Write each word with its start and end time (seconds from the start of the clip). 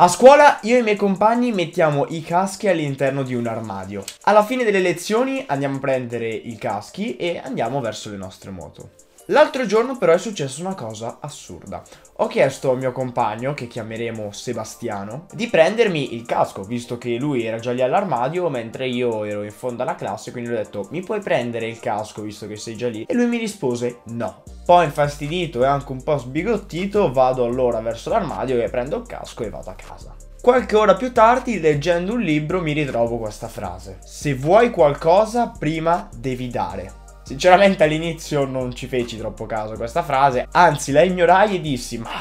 A 0.00 0.06
scuola 0.06 0.60
io 0.62 0.76
e 0.76 0.78
i 0.78 0.82
miei 0.84 0.94
compagni 0.94 1.50
mettiamo 1.50 2.06
i 2.10 2.22
caschi 2.22 2.68
all'interno 2.68 3.24
di 3.24 3.34
un 3.34 3.48
armadio. 3.48 4.04
Alla 4.22 4.44
fine 4.44 4.62
delle 4.62 4.78
lezioni 4.78 5.42
andiamo 5.48 5.78
a 5.78 5.80
prendere 5.80 6.28
i 6.28 6.54
caschi 6.56 7.16
e 7.16 7.40
andiamo 7.42 7.80
verso 7.80 8.08
le 8.08 8.16
nostre 8.16 8.52
moto. 8.52 8.90
L'altro 9.26 9.66
giorno 9.66 9.98
però 9.98 10.12
è 10.12 10.18
successa 10.18 10.60
una 10.60 10.76
cosa 10.76 11.18
assurda. 11.18 11.82
Ho 12.18 12.28
chiesto 12.28 12.70
al 12.70 12.78
mio 12.78 12.92
compagno, 12.92 13.54
che 13.54 13.66
chiameremo 13.66 14.30
Sebastiano, 14.30 15.26
di 15.32 15.48
prendermi 15.48 16.14
il 16.14 16.24
casco, 16.24 16.62
visto 16.62 16.96
che 16.96 17.16
lui 17.16 17.44
era 17.44 17.58
già 17.58 17.72
lì 17.72 17.82
all'armadio 17.82 18.48
mentre 18.48 18.86
io 18.86 19.24
ero 19.24 19.42
in 19.42 19.50
fondo 19.50 19.82
alla 19.82 19.96
classe, 19.96 20.30
quindi 20.30 20.50
gli 20.50 20.52
ho 20.52 20.58
detto 20.58 20.86
mi 20.92 21.02
puoi 21.02 21.20
prendere 21.20 21.66
il 21.66 21.80
casco 21.80 22.22
visto 22.22 22.46
che 22.46 22.56
sei 22.56 22.76
già 22.76 22.86
lì? 22.86 23.02
E 23.02 23.14
lui 23.14 23.26
mi 23.26 23.36
rispose 23.36 24.02
no. 24.04 24.44
Poi 24.68 24.84
infastidito 24.84 25.62
e 25.62 25.66
anche 25.66 25.92
un 25.92 26.02
po' 26.02 26.18
sbigottito 26.18 27.10
vado 27.10 27.42
allora 27.42 27.80
verso 27.80 28.10
l'armadio 28.10 28.62
e 28.62 28.68
prendo 28.68 28.98
il 28.98 29.06
casco 29.06 29.42
e 29.42 29.48
vado 29.48 29.70
a 29.70 29.74
casa. 29.74 30.14
Qualche 30.42 30.76
ora 30.76 30.94
più 30.94 31.10
tardi, 31.10 31.58
leggendo 31.58 32.12
un 32.12 32.20
libro, 32.20 32.60
mi 32.60 32.74
ritrovo 32.74 33.16
questa 33.16 33.48
frase. 33.48 33.96
Se 34.04 34.34
vuoi 34.34 34.68
qualcosa, 34.68 35.54
prima 35.58 36.06
devi 36.14 36.48
dare. 36.48 36.92
Sinceramente 37.22 37.84
all'inizio 37.84 38.44
non 38.44 38.74
ci 38.74 38.88
feci 38.88 39.16
troppo 39.16 39.46
caso 39.46 39.72
a 39.72 39.76
questa 39.78 40.02
frase, 40.02 40.46
anzi 40.52 40.92
la 40.92 41.00
ignorai 41.00 41.56
e 41.56 41.60
dissi 41.62 41.96
ma... 41.96 42.20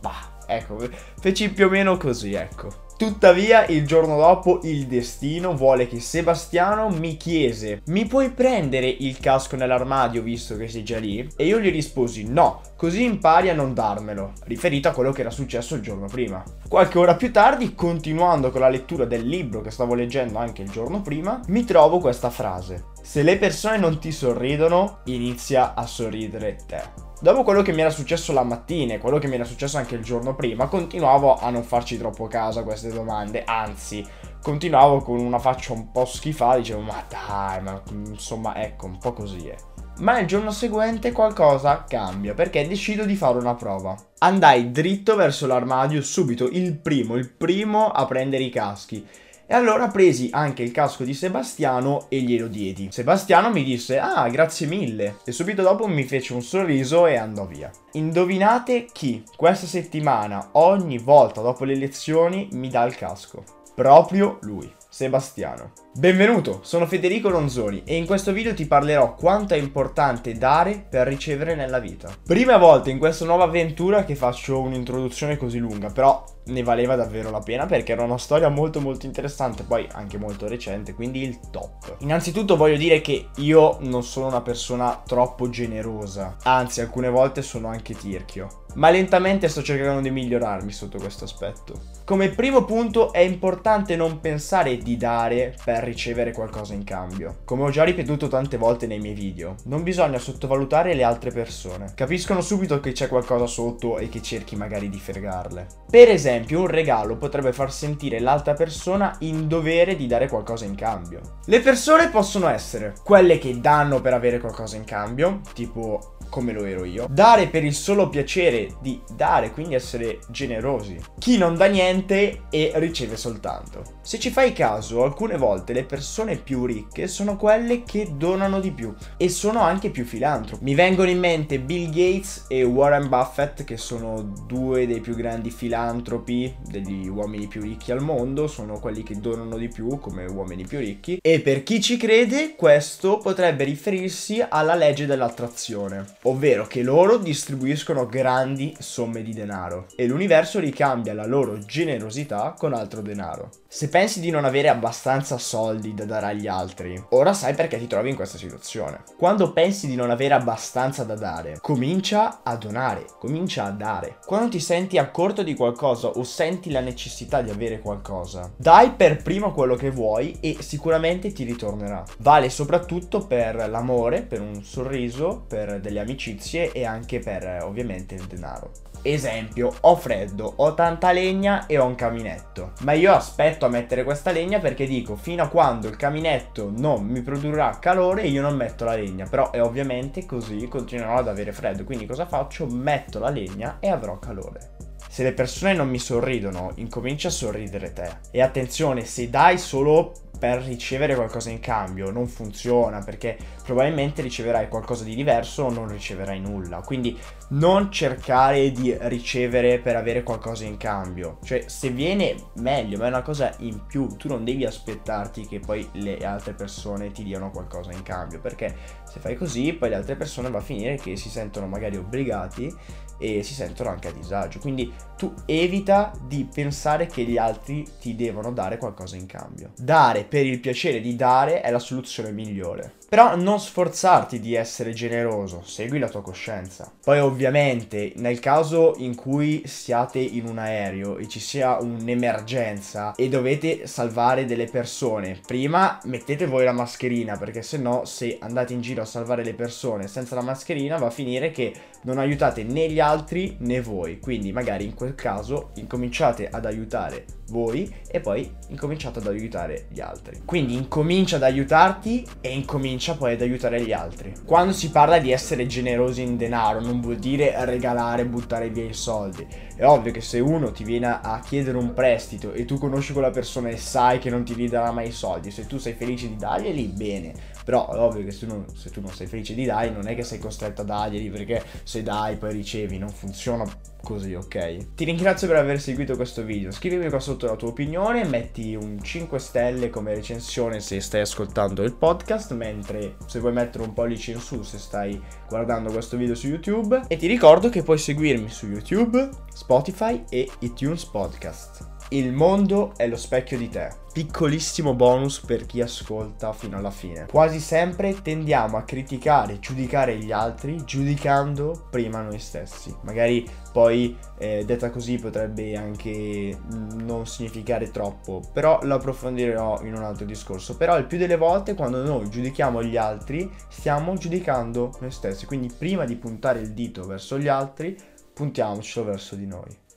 bah, 0.00 0.44
ecco, 0.46 0.78
feci 1.18 1.50
più 1.50 1.66
o 1.66 1.70
meno 1.70 1.96
così, 1.96 2.34
ecco. 2.34 2.68
Tuttavia, 3.00 3.64
il 3.64 3.86
giorno 3.86 4.18
dopo, 4.18 4.60
il 4.64 4.84
destino 4.84 5.56
vuole 5.56 5.88
che 5.88 6.00
Sebastiano 6.00 6.90
mi 6.90 7.16
chiese: 7.16 7.80
Mi 7.86 8.04
puoi 8.04 8.28
prendere 8.28 8.88
il 8.90 9.18
casco 9.18 9.56
nell'armadio 9.56 10.20
visto 10.20 10.54
che 10.54 10.68
sei 10.68 10.84
già 10.84 10.98
lì? 10.98 11.26
E 11.34 11.46
io 11.46 11.60
gli 11.60 11.70
risposi: 11.70 12.28
No, 12.28 12.60
così 12.76 13.04
impari 13.04 13.48
a 13.48 13.54
non 13.54 13.72
darmelo, 13.72 14.32
riferito 14.44 14.88
a 14.88 14.92
quello 14.92 15.12
che 15.12 15.22
era 15.22 15.30
successo 15.30 15.76
il 15.76 15.80
giorno 15.80 16.08
prima. 16.08 16.44
Qualche 16.68 16.98
ora 16.98 17.14
più 17.14 17.32
tardi, 17.32 17.74
continuando 17.74 18.50
con 18.50 18.60
la 18.60 18.68
lettura 18.68 19.06
del 19.06 19.26
libro 19.26 19.62
che 19.62 19.70
stavo 19.70 19.94
leggendo 19.94 20.36
anche 20.36 20.60
il 20.60 20.68
giorno 20.68 21.00
prima, 21.00 21.40
mi 21.46 21.64
trovo 21.64 22.00
questa 22.00 22.28
frase: 22.28 22.84
Se 23.10 23.24
le 23.24 23.38
persone 23.38 23.76
non 23.76 23.98
ti 23.98 24.12
sorridono, 24.12 25.00
inizia 25.06 25.74
a 25.74 25.84
sorridere 25.84 26.58
te. 26.64 26.80
Dopo 27.20 27.42
quello 27.42 27.60
che 27.60 27.72
mi 27.72 27.80
era 27.80 27.90
successo 27.90 28.32
la 28.32 28.44
mattina 28.44 28.94
e 28.94 28.98
quello 28.98 29.18
che 29.18 29.26
mi 29.26 29.34
era 29.34 29.42
successo 29.42 29.78
anche 29.78 29.96
il 29.96 30.04
giorno 30.04 30.36
prima, 30.36 30.68
continuavo 30.68 31.36
a 31.36 31.50
non 31.50 31.64
farci 31.64 31.98
troppo 31.98 32.28
caso 32.28 32.60
a 32.60 32.62
queste 32.62 32.88
domande, 32.90 33.42
anzi, 33.42 34.06
continuavo 34.40 35.00
con 35.00 35.18
una 35.18 35.40
faccia 35.40 35.72
un 35.72 35.90
po' 35.90 36.04
schifata, 36.04 36.58
dicevo 36.58 36.82
ma 36.82 37.04
dai, 37.08 37.60
ma 37.62 37.82
insomma 37.90 38.54
ecco, 38.62 38.86
un 38.86 38.98
po' 38.98 39.12
così 39.12 39.48
è. 39.48 39.56
Ma 39.98 40.20
il 40.20 40.28
giorno 40.28 40.52
seguente 40.52 41.10
qualcosa 41.10 41.82
cambia 41.88 42.34
perché 42.34 42.64
decido 42.68 43.04
di 43.04 43.16
fare 43.16 43.38
una 43.38 43.56
prova. 43.56 43.96
Andai 44.18 44.70
dritto 44.70 45.16
verso 45.16 45.48
l'armadio 45.48 46.00
subito, 46.00 46.46
il 46.46 46.78
primo, 46.78 47.16
il 47.16 47.28
primo 47.28 47.90
a 47.90 48.06
prendere 48.06 48.44
i 48.44 48.50
caschi 48.50 49.04
e 49.50 49.54
allora 49.54 49.88
presi 49.88 50.28
anche 50.30 50.62
il 50.62 50.70
casco 50.70 51.02
di 51.02 51.12
Sebastiano 51.12 52.06
e 52.08 52.20
glielo 52.20 52.46
diedi. 52.46 52.86
Sebastiano 52.92 53.50
mi 53.50 53.64
disse, 53.64 53.98
ah, 53.98 54.28
grazie 54.28 54.68
mille. 54.68 55.16
E 55.24 55.32
subito 55.32 55.60
dopo 55.60 55.88
mi 55.88 56.04
fece 56.04 56.34
un 56.34 56.40
sorriso 56.40 57.08
e 57.08 57.16
andò 57.16 57.46
via. 57.46 57.68
Indovinate 57.94 58.86
chi 58.92 59.24
questa 59.34 59.66
settimana, 59.66 60.50
ogni 60.52 60.98
volta 60.98 61.40
dopo 61.40 61.64
le 61.64 61.74
lezioni, 61.74 62.48
mi 62.52 62.68
dà 62.68 62.84
il 62.84 62.94
casco? 62.94 63.42
Proprio 63.74 64.38
lui. 64.42 64.72
Sebastiano. 64.88 65.72
Benvenuto, 65.94 66.60
sono 66.62 66.84
Federico 66.84 67.30
Ronzoni 67.30 67.82
e 67.84 67.96
in 67.96 68.06
questo 68.06 68.32
video 68.32 68.54
ti 68.54 68.66
parlerò 68.66 69.14
quanto 69.14 69.54
è 69.54 69.56
importante 69.56 70.34
dare 70.34 70.84
per 70.88 71.06
ricevere 71.06 71.54
nella 71.54 71.78
vita. 71.78 72.12
Prima 72.24 72.56
volta 72.56 72.90
in 72.90 72.98
questa 72.98 73.24
nuova 73.24 73.44
avventura 73.44 74.04
che 74.04 74.16
faccio 74.16 74.60
un'introduzione 74.60 75.36
così 75.36 75.58
lunga, 75.58 75.90
però 75.90 76.24
ne 76.50 76.62
valeva 76.62 76.96
davvero 76.96 77.30
la 77.30 77.40
pena 77.40 77.66
perché 77.66 77.92
era 77.92 78.02
una 78.02 78.18
storia 78.18 78.48
molto 78.48 78.80
molto 78.80 79.06
interessante, 79.06 79.62
poi 79.62 79.86
anche 79.92 80.18
molto 80.18 80.46
recente, 80.46 80.94
quindi 80.94 81.22
il 81.22 81.38
top. 81.50 81.96
Innanzitutto 82.00 82.56
voglio 82.56 82.76
dire 82.76 83.00
che 83.00 83.28
io 83.36 83.78
non 83.80 84.02
sono 84.02 84.26
una 84.26 84.42
persona 84.42 85.02
troppo 85.06 85.48
generosa, 85.48 86.36
anzi 86.42 86.80
alcune 86.80 87.08
volte 87.08 87.42
sono 87.42 87.68
anche 87.68 87.94
tirchio 87.94 88.60
ma 88.74 88.90
lentamente 88.90 89.48
sto 89.48 89.62
cercando 89.62 90.00
di 90.00 90.10
migliorarmi 90.10 90.70
sotto 90.70 90.98
questo 90.98 91.24
aspetto. 91.24 91.98
Come 92.04 92.30
primo 92.30 92.64
punto 92.64 93.12
è 93.12 93.20
importante 93.20 93.96
non 93.96 94.20
pensare 94.20 94.78
di 94.78 94.96
dare 94.96 95.54
per 95.64 95.84
ricevere 95.84 96.32
qualcosa 96.32 96.74
in 96.74 96.84
cambio. 96.84 97.38
Come 97.44 97.62
ho 97.62 97.70
già 97.70 97.84
ripetuto 97.84 98.28
tante 98.28 98.56
volte 98.56 98.86
nei 98.86 98.98
miei 98.98 99.14
video, 99.14 99.54
non 99.64 99.82
bisogna 99.82 100.18
sottovalutare 100.18 100.94
le 100.94 101.04
altre 101.04 101.30
persone. 101.30 101.92
Capiscono 101.94 102.40
subito 102.40 102.80
che 102.80 102.92
c'è 102.92 103.08
qualcosa 103.08 103.46
sotto 103.46 103.98
e 103.98 104.08
che 104.08 104.22
cerchi 104.22 104.56
magari 104.56 104.88
di 104.88 104.98
fregarle. 104.98 105.66
Per 105.88 106.08
esempio, 106.08 106.39
esempio, 106.40 106.60
un 106.60 106.66
regalo 106.66 107.16
potrebbe 107.16 107.52
far 107.52 107.72
sentire 107.72 108.20
l'altra 108.20 108.54
persona 108.54 109.16
in 109.20 109.48
dovere 109.48 109.96
di 109.96 110.06
dare 110.06 110.28
qualcosa 110.28 110.64
in 110.64 110.74
cambio. 110.74 111.20
Le 111.46 111.60
persone 111.60 112.08
possono 112.08 112.48
essere 112.48 112.94
quelle 113.04 113.38
che 113.38 113.60
danno 113.60 114.00
per 114.00 114.14
avere 114.14 114.40
qualcosa 114.40 114.76
in 114.76 114.84
cambio, 114.84 115.40
tipo 115.54 116.16
come 116.30 116.52
lo 116.52 116.64
ero 116.64 116.84
io. 116.84 117.06
Dare 117.10 117.48
per 117.48 117.64
il 117.64 117.74
solo 117.74 118.08
piacere 118.08 118.76
di 118.80 118.98
dare, 119.14 119.50
quindi 119.50 119.74
essere 119.74 120.20
generosi. 120.30 120.98
Chi 121.18 121.36
non 121.36 121.56
dà 121.56 121.66
niente 121.66 122.44
e 122.48 122.72
riceve 122.76 123.18
soltanto. 123.18 123.98
Se 124.00 124.18
ci 124.18 124.30
fai 124.30 124.54
caso, 124.54 125.04
alcune 125.04 125.36
volte 125.36 125.74
le 125.74 125.84
persone 125.84 126.36
più 126.36 126.64
ricche 126.64 127.08
sono 127.08 127.36
quelle 127.36 127.82
che 127.82 128.12
donano 128.14 128.60
di 128.60 128.70
più 128.70 128.94
e 129.18 129.28
sono 129.28 129.60
anche 129.60 129.90
più 129.90 130.04
filantropi. 130.04 130.64
Mi 130.64 130.74
vengono 130.74 131.10
in 131.10 131.18
mente 131.18 131.58
Bill 131.58 131.90
Gates 131.90 132.46
e 132.48 132.62
Warren 132.62 133.08
Buffett, 133.08 133.64
che 133.64 133.76
sono 133.76 134.22
due 134.46 134.86
dei 134.86 135.00
più 135.00 135.14
grandi 135.14 135.50
filantropi 135.50 136.54
degli 136.66 137.08
uomini 137.08 137.48
più 137.48 137.60
ricchi 137.60 137.92
al 137.92 138.00
mondo, 138.00 138.46
sono 138.46 138.78
quelli 138.78 139.02
che 139.02 139.18
donano 139.18 139.56
di 139.56 139.68
più 139.68 139.98
come 139.98 140.24
uomini 140.24 140.64
più 140.64 140.78
ricchi. 140.78 141.18
E 141.20 141.40
per 141.40 141.62
chi 141.64 141.80
ci 141.80 141.96
crede, 141.96 142.54
questo 142.54 143.18
potrebbe 143.18 143.64
riferirsi 143.64 144.44
alla 144.48 144.74
legge 144.74 145.06
dell'attrazione 145.06 146.18
ovvero 146.22 146.66
che 146.66 146.82
loro 146.82 147.16
distribuiscono 147.16 148.06
grandi 148.06 148.74
somme 148.78 149.22
di 149.22 149.32
denaro 149.32 149.86
e 149.96 150.06
l'universo 150.06 150.58
ricambia 150.58 151.14
la 151.14 151.26
loro 151.26 151.58
generosità 151.58 152.54
con 152.56 152.74
altro 152.74 153.00
denaro. 153.00 153.59
Se 153.72 153.88
pensi 153.88 154.18
di 154.18 154.30
non 154.30 154.44
avere 154.44 154.66
abbastanza 154.66 155.38
soldi 155.38 155.94
da 155.94 156.04
dare 156.04 156.26
agli 156.26 156.48
altri, 156.48 157.00
ora 157.10 157.32
sai 157.32 157.54
perché 157.54 157.78
ti 157.78 157.86
trovi 157.86 158.10
in 158.10 158.16
questa 158.16 158.36
situazione. 158.36 159.04
Quando 159.16 159.52
pensi 159.52 159.86
di 159.86 159.94
non 159.94 160.10
avere 160.10 160.34
abbastanza 160.34 161.04
da 161.04 161.14
dare, 161.14 161.58
comincia 161.60 162.40
a 162.42 162.56
donare, 162.56 163.06
comincia 163.20 163.66
a 163.66 163.70
dare. 163.70 164.16
Quando 164.26 164.48
ti 164.48 164.58
senti 164.58 164.98
a 164.98 165.08
corto 165.10 165.44
di 165.44 165.54
qualcosa 165.54 166.08
o 166.08 166.24
senti 166.24 166.72
la 166.72 166.80
necessità 166.80 167.42
di 167.42 167.50
avere 167.50 167.78
qualcosa, 167.78 168.50
dai 168.56 168.90
per 168.90 169.22
primo 169.22 169.52
quello 169.52 169.76
che 169.76 169.92
vuoi 169.92 170.36
e 170.40 170.56
sicuramente 170.58 171.32
ti 171.32 171.44
ritornerà. 171.44 172.02
Vale 172.18 172.50
soprattutto 172.50 173.24
per 173.24 173.68
l'amore, 173.70 174.22
per 174.22 174.40
un 174.40 174.64
sorriso, 174.64 175.44
per 175.46 175.78
delle 175.78 176.00
amicizie 176.00 176.72
e 176.72 176.84
anche 176.84 177.20
per 177.20 177.62
ovviamente 177.62 178.16
il 178.16 178.26
denaro. 178.26 178.88
Esempio, 179.02 179.72
ho 179.80 179.96
freddo, 179.96 180.52
ho 180.56 180.74
tanta 180.74 181.12
legna 181.12 181.66
e 181.66 181.78
ho 181.78 181.86
un 181.86 181.94
caminetto. 181.94 182.72
Ma 182.80 182.92
io 182.92 183.12
aspetto 183.12 183.64
a 183.64 183.68
mettere 183.68 184.04
questa 184.04 184.30
legna 184.30 184.58
perché 184.58 184.86
dico 184.86 185.16
fino 185.16 185.42
a 185.42 185.48
quando 185.48 185.88
il 185.88 185.96
caminetto 185.96 186.70
non 186.76 187.06
mi 187.06 187.22
produrrà 187.22 187.78
calore 187.78 188.26
io 188.26 188.42
non 188.42 188.56
metto 188.56 188.84
la 188.84 188.94
legna. 188.94 189.26
Però 189.28 189.50
è 189.50 189.62
ovviamente 189.62 190.26
così 190.26 190.68
continuerò 190.68 191.16
ad 191.16 191.28
avere 191.28 191.52
freddo. 191.52 191.84
Quindi 191.84 192.06
cosa 192.06 192.26
faccio? 192.26 192.66
Metto 192.66 193.18
la 193.18 193.30
legna 193.30 193.78
e 193.80 193.88
avrò 193.88 194.18
calore. 194.18 194.76
Se 195.08 195.22
le 195.22 195.32
persone 195.32 195.74
non 195.74 195.88
mi 195.88 195.98
sorridono, 195.98 196.72
incomincia 196.76 197.28
a 197.28 197.32
sorridere 197.32 197.92
te. 197.92 198.08
E 198.30 198.42
attenzione, 198.42 199.04
se 199.04 199.28
dai 199.28 199.58
solo 199.58 200.12
per 200.40 200.62
ricevere 200.62 201.14
qualcosa 201.14 201.50
in 201.50 201.60
cambio 201.60 202.10
non 202.10 202.26
funziona 202.26 203.00
perché 203.00 203.36
probabilmente 203.62 204.22
riceverai 204.22 204.68
qualcosa 204.68 205.04
di 205.04 205.14
diverso 205.14 205.64
o 205.64 205.70
non 205.70 205.86
riceverai 205.86 206.40
nulla. 206.40 206.80
Quindi 206.80 207.16
non 207.50 207.92
cercare 207.92 208.72
di 208.72 208.96
ricevere 209.00 209.78
per 209.80 209.96
avere 209.96 210.22
qualcosa 210.22 210.64
in 210.64 210.78
cambio. 210.78 211.38
Cioè, 211.44 211.64
se 211.66 211.90
viene 211.90 212.34
meglio, 212.54 212.96
ma 212.96 213.04
è 213.04 213.08
una 213.08 213.22
cosa 213.22 213.54
in 213.58 213.84
più, 213.86 214.06
tu 214.16 214.28
non 214.28 214.44
devi 214.44 214.64
aspettarti 214.64 215.46
che 215.46 215.60
poi 215.60 215.86
le 215.92 216.16
altre 216.24 216.54
persone 216.54 217.12
ti 217.12 217.22
diano 217.22 217.50
qualcosa 217.50 217.92
in 217.92 218.02
cambio, 218.02 218.40
perché 218.40 218.74
se 219.04 219.20
fai 219.20 219.36
così, 219.36 219.74
poi 219.74 219.90
le 219.90 219.96
altre 219.96 220.16
persone 220.16 220.48
va 220.48 220.58
a 220.58 220.62
finire 220.62 220.96
che 220.96 221.16
si 221.16 221.28
sentono 221.28 221.66
magari 221.66 221.96
obbligati 221.96 222.74
e 223.20 223.42
si 223.42 223.52
sentono 223.52 223.90
anche 223.90 224.08
a 224.08 224.12
disagio. 224.12 224.58
Quindi 224.60 224.92
tu 225.16 225.32
evita 225.44 226.10
di 226.26 226.48
pensare 226.52 227.06
che 227.06 227.22
gli 227.24 227.36
altri 227.36 227.86
ti 228.00 228.16
devono 228.16 228.50
dare 228.50 228.78
qualcosa 228.78 229.16
in 229.16 229.26
cambio. 229.26 229.72
Dare 229.76 230.24
per 230.30 230.46
il 230.46 230.60
piacere 230.60 231.00
di 231.00 231.16
dare 231.16 231.60
è 231.60 231.72
la 231.72 231.80
soluzione 231.80 232.30
migliore. 232.30 232.99
Però 233.10 233.34
non 233.34 233.58
sforzarti 233.58 234.38
di 234.38 234.54
essere 234.54 234.92
generoso, 234.92 235.62
segui 235.64 235.98
la 235.98 236.08
tua 236.08 236.22
coscienza. 236.22 236.88
Poi 237.02 237.18
ovviamente 237.18 238.12
nel 238.18 238.38
caso 238.38 238.94
in 238.98 239.16
cui 239.16 239.62
siate 239.66 240.20
in 240.20 240.46
un 240.46 240.58
aereo 240.58 241.18
e 241.18 241.26
ci 241.26 241.40
sia 241.40 241.78
un'emergenza 241.80 243.16
e 243.16 243.28
dovete 243.28 243.88
salvare 243.88 244.44
delle 244.44 244.66
persone, 244.66 245.40
prima 245.44 245.98
mettete 246.04 246.46
voi 246.46 246.62
la 246.62 246.70
mascherina 246.70 247.36
perché 247.36 247.62
se 247.62 247.78
no 247.78 248.04
se 248.04 248.38
andate 248.40 248.74
in 248.74 248.80
giro 248.80 249.02
a 249.02 249.06
salvare 249.06 249.42
le 249.42 249.54
persone 249.54 250.06
senza 250.06 250.36
la 250.36 250.42
mascherina 250.42 250.96
va 250.96 251.06
a 251.06 251.10
finire 251.10 251.50
che 251.50 251.74
non 252.02 252.18
aiutate 252.18 252.62
né 252.62 252.88
gli 252.88 253.00
altri 253.00 253.56
né 253.58 253.80
voi. 253.80 254.20
Quindi 254.20 254.52
magari 254.52 254.84
in 254.84 254.94
quel 254.94 255.16
caso 255.16 255.70
incominciate 255.74 256.48
ad 256.48 256.64
aiutare 256.64 257.24
voi 257.48 257.92
e 258.06 258.20
poi 258.20 258.48
incominciate 258.68 259.18
ad 259.18 259.26
aiutare 259.26 259.86
gli 259.88 260.00
altri. 260.00 260.42
Quindi 260.44 260.74
incomincia 260.74 261.36
ad 261.36 261.42
aiutarti 261.42 262.24
e 262.40 262.52
incomincia 262.52 262.99
poi 263.16 263.32
ad 263.32 263.40
aiutare 263.40 263.82
gli 263.82 263.92
altri. 263.92 264.34
Quando 264.44 264.72
si 264.72 264.90
parla 264.90 265.18
di 265.18 265.32
essere 265.32 265.66
generosi 265.66 266.22
in 266.22 266.36
denaro 266.36 266.80
non 266.80 267.00
vuol 267.00 267.16
dire 267.16 267.54
regalare, 267.64 268.26
buttare 268.26 268.68
via 268.68 268.84
i 268.84 268.92
soldi. 268.92 269.46
È 269.74 269.84
ovvio 269.84 270.12
che 270.12 270.20
se 270.20 270.38
uno 270.40 270.70
ti 270.70 270.84
viene 270.84 271.06
a 271.22 271.40
chiedere 271.42 271.78
un 271.78 271.94
prestito 271.94 272.52
e 272.52 272.66
tu 272.66 272.78
conosci 272.78 273.12
quella 273.12 273.30
persona 273.30 273.70
e 273.70 273.78
sai 273.78 274.18
che 274.18 274.28
non 274.28 274.44
ti 274.44 274.52
ridarà 274.52 274.92
mai 274.92 275.08
i 275.08 275.12
soldi, 275.12 275.50
se 275.50 275.66
tu 275.66 275.78
sei 275.78 275.94
felice 275.94 276.28
di 276.28 276.36
darglieli, 276.36 276.84
bene. 276.88 277.32
Però 277.64 277.90
è 277.90 277.98
ovvio 277.98 278.24
che 278.24 278.30
se, 278.30 278.46
non, 278.46 278.66
se 278.74 278.90
tu 278.90 279.00
non 279.00 279.12
sei 279.12 279.26
felice 279.26 279.54
di 279.54 279.64
dare, 279.64 279.90
non 279.90 280.06
è 280.06 280.14
che 280.14 280.22
sei 280.22 280.38
costretto 280.38 280.82
a 280.82 280.84
darglieli 280.84 281.30
perché 281.30 281.64
se 281.82 282.02
dai 282.02 282.36
poi 282.36 282.52
ricevi, 282.52 282.98
non 282.98 283.10
funziona 283.10 283.64
così, 284.02 284.34
ok? 284.34 284.94
Ti 284.94 285.04
ringrazio 285.04 285.46
per 285.46 285.56
aver 285.56 285.80
seguito 285.80 286.16
questo 286.16 286.42
video, 286.42 286.70
scrivimi 286.70 287.08
qua 287.08 287.20
sotto 287.20 287.46
la 287.46 287.56
tua 287.56 287.68
opinione, 287.68 288.24
metti 288.24 288.74
un 288.74 289.02
5 289.02 289.38
stelle 289.38 289.90
come 289.90 290.14
recensione 290.14 290.80
se 290.80 291.00
stai 291.00 291.20
ascoltando 291.20 291.82
il 291.82 291.92
podcast, 291.92 292.52
mentre 292.90 293.16
se 293.26 293.38
vuoi 293.40 293.52
mettere 293.52 293.84
un 293.84 293.92
pollice 293.92 294.32
in 294.32 294.40
su 294.40 294.62
se 294.62 294.78
stai 294.78 295.20
guardando 295.48 295.90
questo 295.90 296.16
video 296.16 296.34
su 296.34 296.48
YouTube 296.48 297.02
e 297.06 297.16
ti 297.16 297.26
ricordo 297.26 297.68
che 297.68 297.82
puoi 297.82 297.98
seguirmi 297.98 298.48
su 298.48 298.66
YouTube, 298.66 299.28
Spotify 299.52 300.24
e 300.28 300.50
iTunes 300.60 301.04
Podcast. 301.04 301.99
Il 302.12 302.32
mondo 302.32 302.92
è 302.96 303.06
lo 303.06 303.16
specchio 303.16 303.56
di 303.56 303.68
te. 303.68 303.88
Piccolissimo 304.12 304.94
bonus 304.94 305.38
per 305.38 305.64
chi 305.64 305.80
ascolta 305.80 306.52
fino 306.52 306.76
alla 306.76 306.90
fine. 306.90 307.26
Quasi 307.30 307.60
sempre 307.60 308.20
tendiamo 308.20 308.76
a 308.76 308.82
criticare, 308.82 309.60
giudicare 309.60 310.16
gli 310.16 310.32
altri, 310.32 310.84
giudicando 310.84 311.86
prima 311.88 312.20
noi 312.20 312.40
stessi. 312.40 312.92
Magari 313.02 313.48
poi 313.72 314.18
eh, 314.38 314.64
detta 314.64 314.90
così 314.90 315.18
potrebbe 315.18 315.76
anche 315.76 316.58
non 316.94 317.28
significare 317.28 317.92
troppo, 317.92 318.42
però 318.52 318.80
lo 318.82 318.96
approfondirò 318.96 319.82
in 319.84 319.94
un 319.94 320.02
altro 320.02 320.26
discorso. 320.26 320.76
Però 320.76 320.98
il 320.98 321.06
più 321.06 321.16
delle 321.16 321.36
volte 321.36 321.74
quando 321.74 322.02
noi 322.02 322.28
giudichiamo 322.28 322.82
gli 322.82 322.96
altri, 322.96 323.48
stiamo 323.68 324.14
giudicando 324.14 324.96
noi 324.98 325.12
stessi. 325.12 325.46
Quindi 325.46 325.72
prima 325.78 326.04
di 326.06 326.16
puntare 326.16 326.58
il 326.58 326.72
dito 326.72 327.06
verso 327.06 327.38
gli 327.38 327.46
altri, 327.46 327.96
puntiamocelo 328.32 329.06
verso 329.06 329.36
di 329.36 329.46
noi. 329.46 329.88